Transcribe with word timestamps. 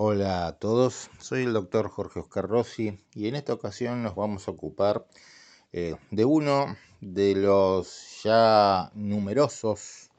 Hola 0.00 0.46
a 0.46 0.52
todos, 0.52 1.10
soy 1.18 1.42
el 1.42 1.52
doctor 1.52 1.88
Jorge 1.88 2.20
Oscar 2.20 2.46
Rossi 2.46 3.00
y 3.16 3.26
en 3.26 3.34
esta 3.34 3.52
ocasión 3.52 4.04
nos 4.04 4.14
vamos 4.14 4.46
a 4.46 4.52
ocupar 4.52 5.08
eh, 5.72 5.96
de 6.12 6.24
uno 6.24 6.76
de 7.00 7.34
los 7.34 8.22
ya 8.22 8.92
numerosos 8.94 10.10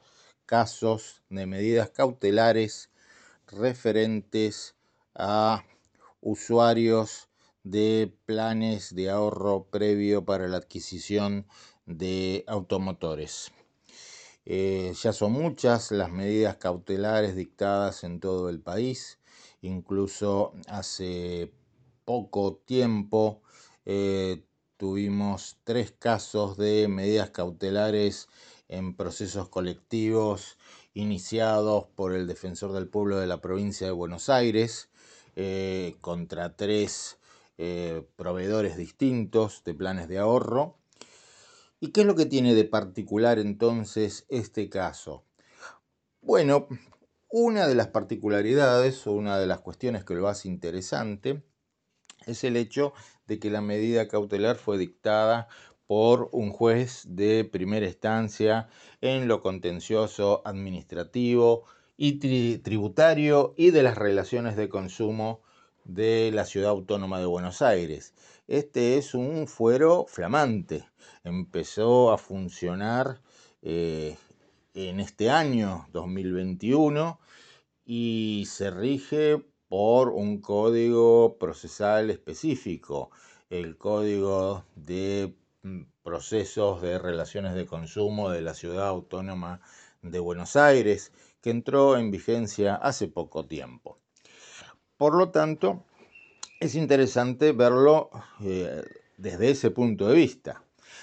casos 0.44 1.22
de 1.30 1.46
medidas 1.46 1.88
cautelares 1.88 2.90
referentes 3.46 4.74
a 5.14 5.64
usuarios 6.20 7.30
de 7.64 8.12
planes 8.26 8.94
de 8.94 9.08
ahorro 9.08 9.64
previo 9.64 10.26
para 10.26 10.46
la 10.46 10.58
adquisición 10.58 11.46
de 11.86 12.44
automotores. 12.48 13.50
Eh, 14.44 14.92
ya 15.00 15.14
son 15.14 15.32
muchas 15.32 15.90
las 15.90 16.10
medidas 16.10 16.56
cautelares 16.56 17.34
dictadas 17.34 18.04
en 18.04 18.20
todo 18.20 18.50
el 18.50 18.60
país 18.60 19.19
Incluso 19.62 20.54
hace 20.68 21.52
poco 22.04 22.56
tiempo 22.64 23.42
eh, 23.84 24.44
tuvimos 24.76 25.58
tres 25.64 25.92
casos 25.92 26.56
de 26.56 26.88
medidas 26.88 27.30
cautelares 27.30 28.28
en 28.68 28.96
procesos 28.96 29.48
colectivos 29.48 30.56
iniciados 30.94 31.86
por 31.94 32.14
el 32.14 32.26
defensor 32.26 32.72
del 32.72 32.88
pueblo 32.88 33.18
de 33.18 33.26
la 33.26 33.40
provincia 33.40 33.86
de 33.86 33.92
Buenos 33.92 34.28
Aires 34.28 34.88
eh, 35.36 35.96
contra 36.00 36.56
tres 36.56 37.18
eh, 37.58 38.06
proveedores 38.16 38.76
distintos 38.76 39.62
de 39.64 39.74
planes 39.74 40.08
de 40.08 40.18
ahorro. 40.18 40.78
¿Y 41.78 41.92
qué 41.92 42.02
es 42.02 42.06
lo 42.06 42.14
que 42.14 42.26
tiene 42.26 42.54
de 42.54 42.64
particular 42.64 43.38
entonces 43.38 44.24
este 44.28 44.68
caso? 44.68 45.24
Bueno, 46.22 46.68
una 47.30 47.68
de 47.68 47.74
las 47.76 47.88
particularidades 47.88 49.06
o 49.06 49.12
una 49.12 49.38
de 49.38 49.46
las 49.46 49.60
cuestiones 49.60 50.04
que 50.04 50.14
lo 50.14 50.28
hace 50.28 50.48
interesante 50.48 51.42
es 52.26 52.44
el 52.44 52.56
hecho 52.56 52.92
de 53.26 53.38
que 53.38 53.50
la 53.50 53.60
medida 53.60 54.08
cautelar 54.08 54.56
fue 54.56 54.78
dictada 54.78 55.48
por 55.86 56.28
un 56.32 56.50
juez 56.50 57.04
de 57.08 57.44
primera 57.44 57.86
instancia 57.86 58.68
en 59.00 59.28
lo 59.28 59.42
contencioso 59.42 60.42
administrativo 60.44 61.64
y 61.96 62.58
tributario 62.58 63.54
y 63.56 63.70
de 63.70 63.82
las 63.82 63.96
relaciones 63.96 64.56
de 64.56 64.68
consumo 64.68 65.42
de 65.84 66.30
la 66.32 66.44
ciudad 66.44 66.70
autónoma 66.70 67.20
de 67.20 67.26
Buenos 67.26 67.62
Aires. 67.62 68.14
Este 68.48 68.98
es 68.98 69.14
un 69.14 69.46
fuero 69.46 70.06
flamante. 70.08 70.88
Empezó 71.24 72.12
a 72.12 72.18
funcionar 72.18 73.20
eh, 73.62 74.16
en 74.74 75.00
este 75.00 75.30
año 75.30 75.86
2021 75.92 77.18
y 77.84 78.44
se 78.46 78.70
rige 78.70 79.44
por 79.68 80.10
un 80.10 80.40
código 80.40 81.38
procesal 81.38 82.10
específico, 82.10 83.10
el 83.50 83.76
código 83.76 84.64
de 84.74 85.34
mm, 85.62 85.82
procesos 86.02 86.82
de 86.82 86.98
relaciones 86.98 87.54
de 87.54 87.66
consumo 87.66 88.30
de 88.30 88.42
la 88.42 88.54
ciudad 88.54 88.88
autónoma 88.88 89.60
de 90.02 90.18
Buenos 90.18 90.56
Aires, 90.56 91.12
que 91.40 91.50
entró 91.50 91.96
en 91.96 92.10
vigencia 92.10 92.74
hace 92.74 93.08
poco 93.08 93.46
tiempo. 93.46 93.98
Por 94.96 95.14
lo 95.14 95.30
tanto, 95.30 95.84
es 96.60 96.74
interesante 96.74 97.52
verlo 97.52 98.10
eh, 98.42 98.82
desde 99.16 99.50
ese 99.50 99.70
punto 99.70 100.08
de 100.08 100.14
vista. 100.14 100.62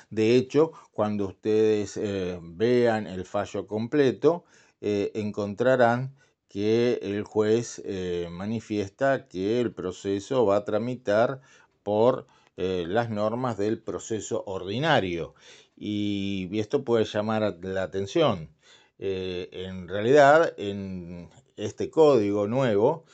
De 0.09 0.35
hecho, 0.37 0.71
cuando 0.93 1.27
ustedes 1.27 1.97
eh, 1.97 2.39
vean 2.41 3.07
el 3.07 3.25
fallo 3.25 3.67
completo, 3.67 4.45
eh, 4.79 5.11
encontrarán 5.15 6.15
que 6.47 6.99
el 7.01 7.23
juez 7.23 7.81
eh, 7.85 8.27
manifiesta 8.31 9.27
que 9.27 9.59
el 9.59 9.73
proceso 9.73 10.45
va 10.45 10.57
a 10.57 10.65
tramitar 10.65 11.41
por 11.83 12.27
las 12.57 13.11
normas 13.11 13.55
del 13.57 13.79
proceso 13.79 14.43
ordinario. 14.47 15.35
Y, 15.75 16.49
esto 16.59 16.83
puede 16.83 17.05
llamar 17.05 17.59
la 17.61 17.83
atención. 17.83 18.49
en 18.97 19.87
realidad, 19.87 20.55
en 20.57 21.29
este 21.55 21.91
código 21.91 22.47
nuevo 22.47 23.05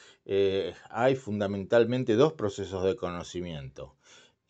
hay 0.89 1.15
fundamentalmente 1.15 2.15
dos 2.15 2.33
procesos 2.33 2.85
de 2.85 2.95
conocimiento 2.95 3.95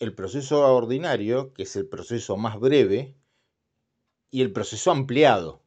el 0.03 0.13
proceso 0.13 0.61
ordinario, 0.75 1.53
que 1.53 1.63
es 1.63 1.75
el 1.75 1.87
proceso 1.87 2.37
más 2.37 2.59
breve, 2.59 3.15
y 4.29 4.41
el 4.41 4.51
proceso 4.51 4.91
ampliado. 4.91 5.61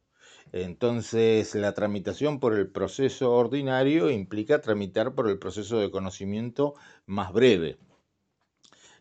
Entonces, 0.51 1.55
la 1.55 1.73
tramitación 1.73 2.39
por 2.39 2.53
el 2.53 2.69
proceso 2.69 3.33
ordinario 3.33 4.09
implica 4.09 4.61
tramitar 4.61 5.13
por 5.15 5.29
el 5.29 5.39
proceso 5.39 5.79
de 5.79 5.91
conocimiento 5.91 6.75
más 7.05 7.33
breve, 7.33 7.77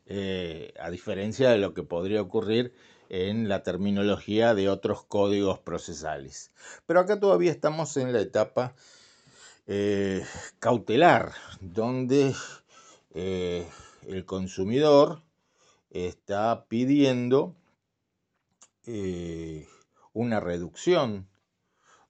eh, 0.07 0.73
a 0.81 0.91
diferencia 0.91 1.51
de 1.51 1.59
lo 1.59 1.75
que 1.75 1.83
podría 1.83 2.23
ocurrir 2.23 2.75
en 3.09 3.49
la 3.49 3.63
terminología 3.63 4.55
de 4.55 4.69
otros 4.69 5.05
códigos 5.05 5.59
procesales. 5.59 6.53
Pero 6.87 7.01
acá 7.01 7.21
todavía 7.21 7.51
estamos 7.51 7.97
en 7.97 8.13
la 8.13 8.21
etapa 8.21 8.75
eh, 9.67 10.25
cautelar, 10.61 11.33
donde 11.61 12.35
eh, 13.15 13.67
el 14.07 14.25
consumidor 14.25 15.23
está 16.05 16.67
pidiendo 16.69 17.57
eh, 18.87 19.67
una 20.13 20.41
reducción 20.41 21.27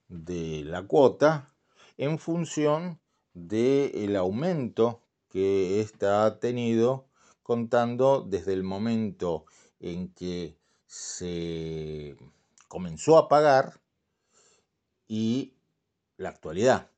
de 0.09 0.65
la 0.65 0.83
cuota 0.83 1.55
en 1.97 2.19
función 2.19 2.99
del 3.33 4.17
aumento 4.17 5.03
que 5.29 5.81
ésta 5.81 6.27
ha 6.27 6.41
tenido 6.41 7.07
contando 7.43 8.23
desde 8.23 8.55
el 8.55 8.65
momento 8.65 9.45
en 9.79 10.13
que 10.13 10.59
se 10.87 12.17
comenzó 12.67 13.19
a 13.19 13.29
pagar 13.29 13.81
y 15.07 15.55
la 16.17 16.31
actualidad. 16.31 16.91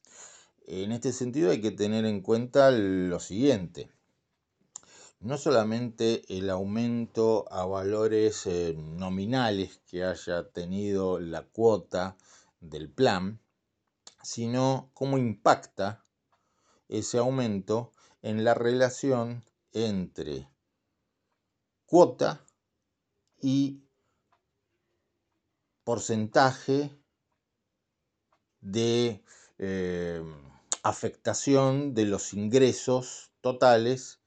En 0.67 0.93
este 0.93 1.13
sentido 1.13 1.51
hay 1.51 1.61
que 1.61 1.71
tener 1.71 2.07
en 2.07 2.23
cuenta 2.23 2.71
lo 2.71 3.21
siguiente 3.21 3.91
no 5.21 5.37
solamente 5.37 6.23
el 6.29 6.49
aumento 6.49 7.51
a 7.53 7.67
valores 7.67 8.47
eh, 8.47 8.75
nominales 8.77 9.81
que 9.91 10.05
haya 10.05 10.49
tenido 10.51 11.19
la 11.19 11.43
cuota 11.43 12.17
del 12.61 12.89
plan, 12.89 13.41
sino 14.23 14.91
cómo 14.95 15.19
impacta 15.19 16.05
ese 16.89 17.19
aumento 17.19 17.93
en 18.23 18.45
la 18.45 18.55
relación 18.55 19.45
entre 19.73 20.49
cuota 21.87 22.45
y 23.41 23.83
porcentaje 25.85 26.97
de 28.61 29.23
eh, 29.59 30.23
afectación 30.83 31.95
de 31.95 32.05
los 32.05 32.35
ingresos 32.35 33.33
totales 33.41 34.18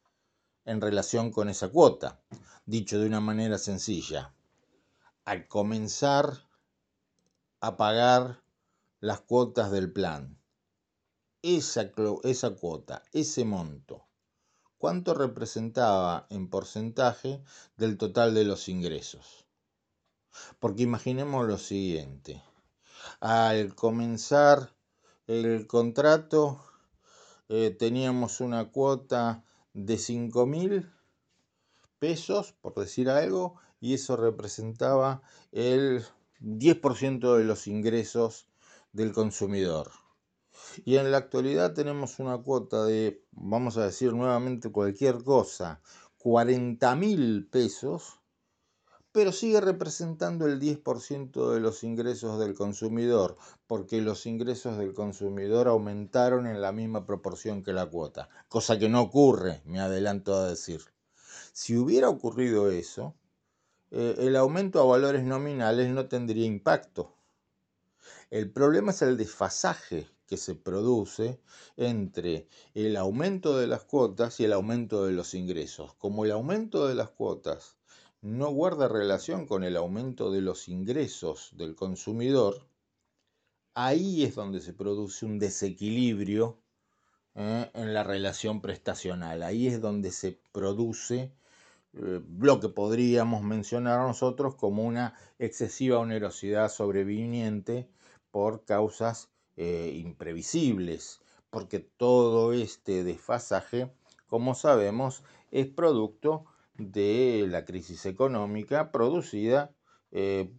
en 0.65 0.81
relación 0.81 1.31
con 1.31 1.49
esa 1.49 1.69
cuota. 1.69 2.21
Dicho 2.65 2.99
de 2.99 3.07
una 3.07 3.19
manera 3.19 3.57
sencilla, 3.57 4.33
al 5.25 5.47
comenzar 5.47 6.47
a 7.59 7.77
pagar 7.77 8.43
las 8.99 9.21
cuotas 9.21 9.71
del 9.71 9.91
plan, 9.91 10.39
esa, 11.41 11.91
esa 12.23 12.51
cuota, 12.51 13.03
ese 13.11 13.45
monto, 13.45 14.05
¿cuánto 14.77 15.13
representaba 15.13 16.27
en 16.29 16.49
porcentaje 16.49 17.43
del 17.77 17.97
total 17.97 18.33
de 18.35 18.45
los 18.45 18.69
ingresos? 18.69 19.45
Porque 20.59 20.83
imaginemos 20.83 21.47
lo 21.47 21.57
siguiente, 21.57 22.41
al 23.19 23.75
comenzar 23.75 24.75
el 25.27 25.65
contrato 25.67 26.63
eh, 27.49 27.71
teníamos 27.71 28.39
una 28.39 28.71
cuota 28.71 29.43
de 29.73 29.97
5 29.97 30.45
mil 30.45 30.89
pesos, 31.99 32.53
por 32.61 32.75
decir 32.75 33.09
algo, 33.09 33.55
y 33.79 33.93
eso 33.93 34.15
representaba 34.15 35.21
el 35.51 36.03
10% 36.39 37.37
de 37.37 37.43
los 37.43 37.67
ingresos 37.67 38.47
del 38.93 39.11
consumidor. 39.13 39.91
Y 40.85 40.97
en 40.97 41.11
la 41.11 41.17
actualidad 41.17 41.73
tenemos 41.73 42.19
una 42.19 42.37
cuota 42.37 42.85
de, 42.85 43.23
vamos 43.31 43.77
a 43.77 43.85
decir 43.85 44.13
nuevamente 44.13 44.71
cualquier 44.71 45.23
cosa, 45.23 45.81
40 46.17 46.95
mil 46.95 47.47
pesos 47.47 48.20
pero 49.13 49.33
sigue 49.33 49.59
representando 49.59 50.45
el 50.45 50.59
10% 50.59 51.51
de 51.51 51.59
los 51.59 51.83
ingresos 51.83 52.39
del 52.39 52.53
consumidor, 52.53 53.37
porque 53.67 54.01
los 54.01 54.25
ingresos 54.25 54.77
del 54.77 54.93
consumidor 54.93 55.67
aumentaron 55.67 56.47
en 56.47 56.61
la 56.61 56.71
misma 56.71 57.05
proporción 57.05 57.61
que 57.63 57.73
la 57.73 57.85
cuota, 57.85 58.29
cosa 58.47 58.79
que 58.79 58.87
no 58.87 59.01
ocurre, 59.01 59.61
me 59.65 59.79
adelanto 59.79 60.33
a 60.33 60.47
decir. 60.47 60.81
Si 61.51 61.75
hubiera 61.75 62.07
ocurrido 62.07 62.71
eso, 62.71 63.13
eh, 63.91 64.15
el 64.19 64.37
aumento 64.37 64.79
a 64.79 64.85
valores 64.85 65.23
nominales 65.23 65.89
no 65.89 66.07
tendría 66.07 66.45
impacto. 66.45 67.13
El 68.29 68.49
problema 68.49 68.91
es 68.91 69.01
el 69.01 69.17
desfasaje 69.17 70.07
que 70.25 70.37
se 70.37 70.55
produce 70.55 71.41
entre 71.75 72.47
el 72.73 72.95
aumento 72.95 73.57
de 73.57 73.67
las 73.67 73.83
cuotas 73.83 74.39
y 74.39 74.45
el 74.45 74.53
aumento 74.53 75.05
de 75.05 75.11
los 75.11 75.33
ingresos. 75.33 75.93
Como 75.95 76.23
el 76.23 76.31
aumento 76.31 76.87
de 76.87 76.95
las 76.95 77.09
cuotas 77.09 77.75
no 78.21 78.51
guarda 78.51 78.87
relación 78.87 79.47
con 79.47 79.63
el 79.63 79.75
aumento 79.75 80.31
de 80.31 80.41
los 80.41 80.67
ingresos 80.69 81.49
del 81.57 81.75
consumidor, 81.75 82.67
ahí 83.73 84.23
es 84.23 84.35
donde 84.35 84.61
se 84.61 84.73
produce 84.73 85.25
un 85.25 85.39
desequilibrio 85.39 86.57
¿eh? 87.35 87.71
en 87.73 87.93
la 87.93 88.03
relación 88.03 88.61
prestacional. 88.61 89.43
Ahí 89.43 89.67
es 89.67 89.81
donde 89.81 90.11
se 90.11 90.39
produce 90.51 91.31
eh, 91.93 92.21
lo 92.39 92.59
que 92.59 92.69
podríamos 92.69 93.41
mencionar 93.43 93.99
nosotros 94.07 94.55
como 94.55 94.83
una 94.83 95.15
excesiva 95.39 95.99
onerosidad 95.99 96.69
sobreviniente 96.69 97.89
por 98.29 98.65
causas 98.65 99.29
eh, 99.57 99.93
imprevisibles, 99.95 101.21
porque 101.49 101.79
todo 101.79 102.53
este 102.53 103.03
desfasaje, 103.03 103.91
como 104.27 104.55
sabemos, 104.55 105.23
es 105.51 105.67
producto 105.67 106.45
de 106.81 107.45
la 107.47 107.65
crisis 107.65 108.05
económica 108.05 108.91
producida 108.91 109.73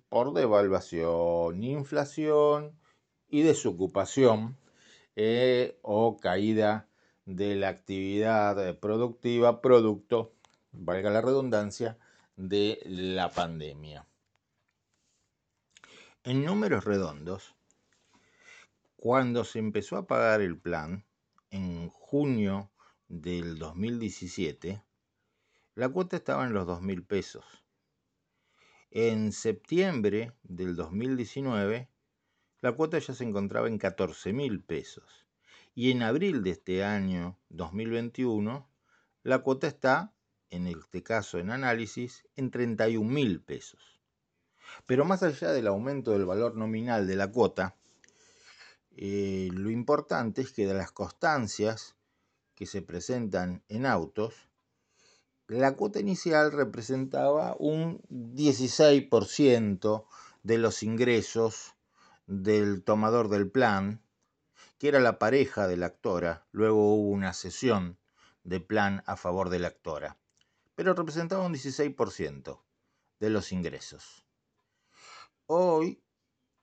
por 0.08 0.32
devaluación, 0.32 1.62
inflación 1.62 2.78
y 3.28 3.42
desocupación 3.42 4.56
eh, 5.16 5.78
o 5.82 6.16
caída 6.16 6.88
de 7.26 7.56
la 7.56 7.68
actividad 7.68 8.66
eh, 8.66 8.74
productiva 8.74 9.60
producto, 9.60 10.34
valga 10.72 11.10
la 11.10 11.20
redundancia, 11.20 11.98
de 12.36 12.80
la 12.86 13.30
pandemia. 13.30 14.06
En 16.24 16.44
números 16.44 16.84
redondos, 16.84 17.54
cuando 18.96 19.44
se 19.44 19.58
empezó 19.58 19.96
a 19.96 20.06
pagar 20.06 20.40
el 20.40 20.58
plan, 20.58 21.04
en 21.50 21.90
junio 21.90 22.70
del 23.08 23.58
2017, 23.58 24.82
la 25.74 25.88
cuota 25.88 26.16
estaba 26.16 26.46
en 26.46 26.52
los 26.52 26.66
2.000 26.66 27.06
pesos. 27.06 27.44
En 28.90 29.32
septiembre 29.32 30.32
del 30.42 30.76
2019 30.76 31.88
la 32.62 32.72
cuota 32.72 33.00
ya 33.00 33.12
se 33.12 33.24
encontraba 33.24 33.66
en 33.66 33.76
14 33.76 34.32
mil 34.32 34.62
pesos. 34.62 35.26
Y 35.74 35.90
en 35.90 36.02
abril 36.02 36.44
de 36.44 36.50
este 36.50 36.84
año 36.84 37.36
2021, 37.48 38.68
la 39.24 39.40
cuota 39.40 39.66
está, 39.66 40.14
en 40.48 40.68
este 40.68 41.02
caso 41.02 41.40
en 41.40 41.50
análisis, 41.50 42.24
en 42.36 42.52
31 42.52 43.10
mil 43.10 43.40
pesos. 43.40 44.00
Pero 44.86 45.04
más 45.04 45.24
allá 45.24 45.50
del 45.50 45.66
aumento 45.66 46.12
del 46.12 46.24
valor 46.24 46.54
nominal 46.54 47.08
de 47.08 47.16
la 47.16 47.32
cuota, 47.32 47.76
eh, 48.92 49.48
lo 49.52 49.70
importante 49.70 50.42
es 50.42 50.52
que 50.52 50.64
de 50.64 50.74
las 50.74 50.92
constancias 50.92 51.96
que 52.54 52.66
se 52.66 52.80
presentan 52.80 53.64
en 53.68 53.86
autos, 53.86 54.34
la 55.48 55.74
cuota 55.74 56.00
inicial 56.00 56.52
representaba 56.52 57.56
un 57.58 58.00
16% 58.08 60.06
de 60.42 60.58
los 60.58 60.82
ingresos 60.82 61.74
del 62.26 62.82
tomador 62.82 63.28
del 63.28 63.50
plan, 63.50 64.02
que 64.78 64.88
era 64.88 65.00
la 65.00 65.18
pareja 65.18 65.68
de 65.68 65.76
la 65.76 65.86
actora. 65.86 66.46
Luego 66.52 66.94
hubo 66.94 67.10
una 67.10 67.32
sesión 67.32 67.98
de 68.44 68.60
plan 68.60 69.02
a 69.06 69.16
favor 69.16 69.50
de 69.50 69.58
la 69.58 69.68
actora, 69.68 70.18
pero 70.74 70.94
representaba 70.94 71.46
un 71.46 71.54
16% 71.54 72.62
de 73.20 73.30
los 73.30 73.52
ingresos. 73.52 74.26
Hoy, 75.46 76.02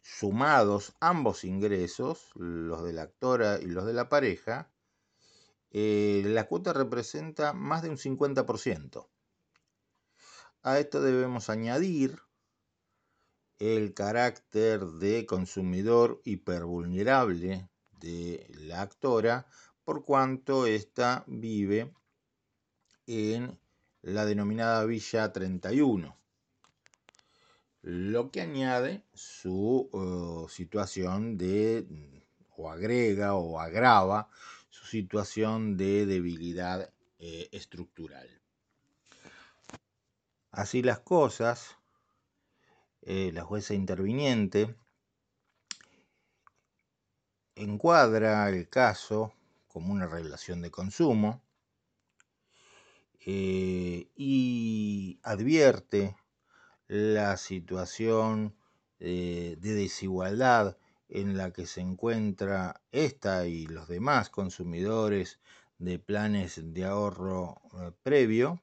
sumados 0.02 0.94
ambos 1.00 1.44
ingresos, 1.44 2.32
los 2.36 2.84
de 2.84 2.94
la 2.94 3.04
actora 3.04 3.60
y 3.62 3.68
los 3.68 3.86
de 3.86 3.94
la 3.94 4.10
pareja, 4.10 4.72
eh, 5.72 6.24
la 6.26 6.48
cuota 6.48 6.74
representa 6.74 7.54
más 7.54 7.84
de 7.84 7.90
un 7.90 7.98
50%. 7.98 9.08
A 10.64 10.80
esto 10.80 11.02
debemos 11.02 11.50
añadir 11.50 12.20
el 13.60 13.94
carácter 13.94 14.86
de 14.86 15.26
consumidor 15.26 16.22
hipervulnerable 16.24 17.70
de 18.00 18.48
la 18.58 18.82
actora 18.82 19.48
por 19.84 20.06
cuanto 20.06 20.66
ésta 20.66 21.24
vive 21.28 21.94
en 23.08 23.60
la 24.02 24.26
denominada 24.26 24.86
Villa 24.86 25.34
31, 25.34 26.16
lo 27.82 28.32
que 28.32 28.42
añade 28.42 29.04
su 29.14 29.90
eh, 29.94 30.52
situación 30.52 31.38
de, 31.38 31.86
o 32.56 32.70
agrega 32.70 33.34
o 33.36 33.60
agrava 33.60 34.30
situación 34.90 35.78
de 35.78 36.06
debilidad 36.06 36.92
eh, 37.20 37.48
estructural. 37.52 38.28
Así 40.52 40.82
las 40.82 41.00
cosas, 41.00 41.78
eh, 43.04 43.32
la 43.32 43.44
jueza 43.44 43.76
interviniente 43.76 44.76
encuadra 47.56 48.50
el 48.50 48.68
caso 48.68 49.34
como 49.68 49.94
una 49.94 50.08
relación 50.08 50.62
de 50.62 50.72
consumo 50.72 51.44
eh, 53.26 54.10
y 54.16 55.20
advierte 55.24 56.16
la 56.88 57.38
situación 57.38 58.56
de 58.98 59.56
desigualdad 59.62 60.76
en 61.10 61.38
la 61.38 61.52
que 61.52 61.66
se 61.66 61.82
encuentra 61.82 62.82
esta 62.92 63.48
y 63.48 63.68
los 63.68 63.88
demás 63.88 64.30
consumidores 64.30 65.40
de 65.80 66.00
planes 66.00 66.62
de 66.74 66.86
ahorro 66.86 67.62
previo, 68.04 68.62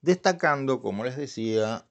destacando, 0.00 0.82
como 0.82 1.04
les 1.04 1.16
decía, 1.16 1.86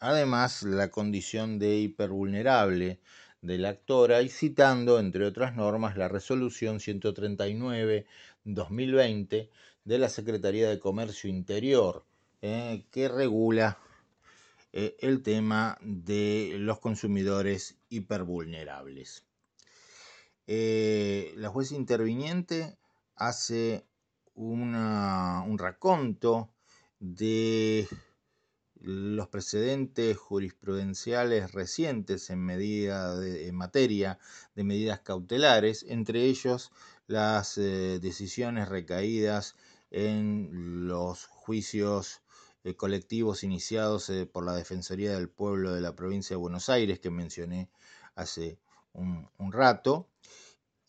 además 0.00 0.62
la 0.62 0.90
condición 0.90 1.58
de 1.58 1.76
hipervulnerable 1.78 3.00
de 3.42 3.58
la 3.58 3.68
actora 3.70 4.22
y 4.22 4.28
citando, 4.28 4.98
entre 4.98 5.26
otras 5.26 5.54
normas, 5.54 5.96
la 5.96 6.08
resolución 6.08 6.80
139-2020 6.80 9.50
de 9.84 9.98
la 9.98 10.08
Secretaría 10.08 10.68
de 10.68 10.80
Comercio 10.80 11.30
Interior, 11.30 12.04
eh, 12.42 12.84
que 12.90 13.08
regula 13.08 13.78
eh, 14.72 14.96
el 15.00 15.22
tema 15.22 15.78
de 15.80 16.56
los 16.58 16.80
consumidores 16.80 17.78
hipervulnerables. 17.88 19.25
Eh, 20.48 21.34
la 21.36 21.48
jueza 21.48 21.74
interviniente 21.74 22.78
hace 23.16 23.84
un 24.34 25.56
raconto 25.58 26.50
de 27.00 27.88
los 28.80 29.28
precedentes 29.28 30.16
jurisprudenciales 30.16 31.50
recientes 31.52 32.30
en, 32.30 32.44
medida 32.44 33.16
en 33.26 33.54
materia 33.56 34.20
de 34.54 34.62
medidas 34.62 35.00
cautelares, 35.00 35.84
entre 35.88 36.26
ellos 36.26 36.70
las 37.08 37.58
eh, 37.58 37.98
decisiones 38.00 38.68
recaídas 38.68 39.56
en 39.90 40.86
los 40.86 41.26
juicios 41.26 42.22
eh, 42.62 42.74
colectivos 42.76 43.42
iniciados 43.42 44.12
por 44.32 44.44
la 44.44 44.54
Defensoría 44.54 45.12
del 45.14 45.28
Pueblo 45.28 45.74
de 45.74 45.80
la 45.80 45.96
provincia 45.96 46.34
de 46.34 46.40
Buenos 46.40 46.68
Aires 46.68 47.00
que 47.00 47.10
mencioné 47.10 47.68
hace 48.14 48.58
un, 48.96 49.52
rato. 49.52 50.08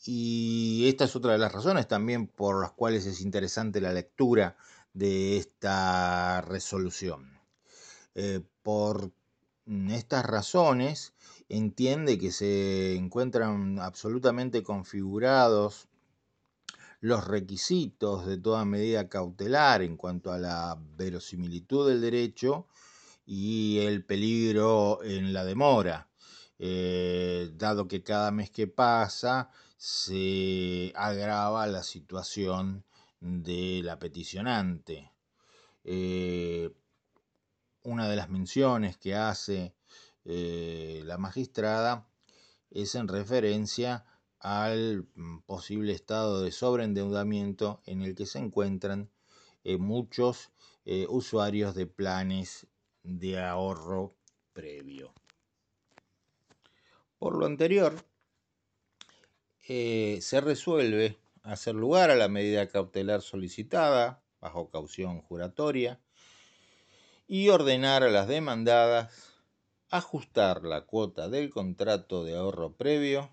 Y 0.06 0.88
esta 0.88 1.06
es 1.06 1.16
otra 1.16 1.34
de 1.34 1.38
las 1.38 1.52
razones 1.52 1.88
también 1.88 2.28
por 2.28 2.62
las 2.62 2.72
cuales 2.72 3.06
es 3.06 3.22
interesante 3.22 3.82
la 3.82 3.94
lectura 3.94 4.56
de 4.94 5.38
esta 5.38 6.42
resolución. 6.42 7.40
Eh, 8.16 8.42
por 8.64 9.12
estas 9.90 10.26
razones 10.26 11.14
entiende 11.50 12.18
que 12.18 12.32
se 12.32 12.96
encuentran 12.96 13.80
absolutamente 13.80 14.64
configurados 14.64 15.88
los 17.00 17.28
requisitos 17.28 18.26
de 18.26 18.38
toda 18.38 18.66
medida 18.66 19.10
cautelar 19.10 19.82
en 19.82 19.98
cuanto 19.98 20.32
a 20.32 20.40
la 20.40 20.78
verosimilitud 20.96 21.88
del 21.88 22.02
derecho 22.02 22.68
y 23.26 23.80
el 23.80 24.04
peligro 24.04 25.04
en 25.04 25.34
la 25.34 25.44
demora, 25.44 26.08
eh, 26.60 27.52
dado 27.54 27.88
que 27.88 28.04
cada 28.04 28.32
mes 28.32 28.50
que 28.50 28.68
pasa 28.68 29.52
se 29.78 30.92
agrava 30.96 31.68
la 31.68 31.84
situación 31.84 32.84
de 33.20 33.82
la 33.84 34.00
peticionante. 34.00 35.12
Eh, 35.84 36.72
una 37.84 38.10
de 38.10 38.16
las 38.16 38.30
menciones 38.30 38.98
que 38.98 39.16
hace 39.16 39.76
eh, 40.26 41.02
la 41.06 41.18
magistrada 41.18 42.08
es 42.72 42.96
en 42.96 43.08
referencia 43.08 44.06
al 44.40 45.08
mm, 45.16 45.40
posible 45.46 45.94
estado 45.94 46.42
de 46.42 46.52
sobreendeudamiento 46.52 47.82
en 47.86 48.02
el 48.02 48.16
que 48.16 48.26
se 48.26 48.40
encuentran 48.40 49.10
muchos 49.80 50.52
usuarios 51.10 51.76
de 51.76 51.88
planes 51.88 52.68
de 53.04 53.44
ahorro 53.44 54.16
previo. 54.54 55.14
Por 57.20 57.36
lo 57.38 57.46
anterior, 57.46 57.96
eh, 59.68 60.20
se 60.22 60.40
resuelve 60.40 61.18
hacer 61.44 61.76
lugar 61.76 62.12
a 62.12 62.16
la 62.16 62.28
medida 62.28 62.68
cautelar 62.68 63.22
solicitada 63.22 64.24
bajo 64.40 64.70
caución 64.70 65.22
juratoria 65.22 66.00
y 67.28 67.50
ordenar 67.50 68.04
a 68.04 68.10
las 68.10 68.28
demandadas 68.28 69.34
ajustar 69.90 70.64
la 70.64 70.86
cuota 70.86 71.28
del 71.30 71.50
contrato 71.50 72.24
de 72.24 72.38
ahorro 72.38 72.76
previo 72.76 73.32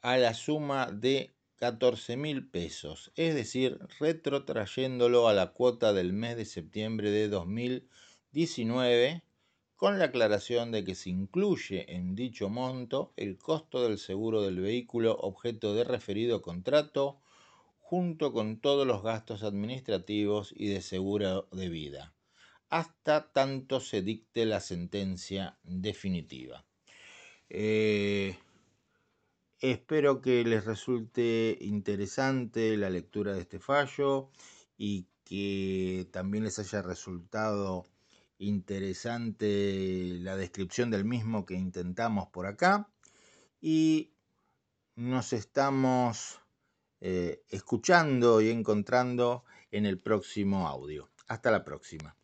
a 0.00 0.16
la 0.16 0.34
suma 0.34 0.90
de 0.92 1.34
14 1.56 2.16
mil 2.16 2.48
pesos, 2.48 3.10
es 3.16 3.34
decir, 3.34 3.78
retrotrayéndolo 3.98 5.28
a 5.28 5.32
la 5.32 5.52
cuota 5.52 5.92
del 5.92 6.12
mes 6.12 6.36
de 6.36 6.44
septiembre 6.44 7.10
de 7.10 7.28
2019 7.28 9.22
con 9.84 9.98
la 9.98 10.06
aclaración 10.06 10.72
de 10.72 10.82
que 10.82 10.94
se 10.94 11.10
incluye 11.10 11.94
en 11.94 12.14
dicho 12.14 12.48
monto 12.48 13.12
el 13.18 13.36
costo 13.36 13.86
del 13.86 13.98
seguro 13.98 14.40
del 14.40 14.58
vehículo 14.60 15.14
objeto 15.14 15.74
de 15.74 15.84
referido 15.84 16.40
contrato 16.40 17.20
junto 17.80 18.32
con 18.32 18.62
todos 18.62 18.86
los 18.86 19.02
gastos 19.02 19.42
administrativos 19.42 20.54
y 20.56 20.68
de 20.68 20.80
seguro 20.80 21.48
de 21.52 21.68
vida, 21.68 22.14
hasta 22.70 23.30
tanto 23.30 23.78
se 23.78 24.00
dicte 24.00 24.46
la 24.46 24.60
sentencia 24.60 25.58
definitiva. 25.64 26.64
Eh, 27.50 28.38
espero 29.60 30.22
que 30.22 30.44
les 30.44 30.64
resulte 30.64 31.58
interesante 31.60 32.78
la 32.78 32.88
lectura 32.88 33.34
de 33.34 33.42
este 33.42 33.58
fallo 33.58 34.30
y 34.78 35.08
que 35.24 36.08
también 36.10 36.44
les 36.44 36.58
haya 36.58 36.80
resultado 36.80 37.84
interesante 38.38 40.18
la 40.20 40.36
descripción 40.36 40.90
del 40.90 41.04
mismo 41.04 41.46
que 41.46 41.54
intentamos 41.54 42.28
por 42.28 42.46
acá 42.46 42.88
y 43.60 44.12
nos 44.96 45.32
estamos 45.32 46.40
eh, 47.00 47.42
escuchando 47.48 48.40
y 48.40 48.50
encontrando 48.50 49.44
en 49.70 49.86
el 49.86 49.98
próximo 49.98 50.68
audio. 50.68 51.10
Hasta 51.26 51.50
la 51.50 51.64
próxima. 51.64 52.16